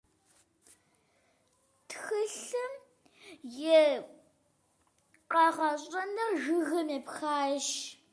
Тхылъым 1.89 2.73
и 3.77 3.79
къэгъэщӏыныр 5.29 6.31
жыгым 6.43 6.87
епхащ. 6.97 7.67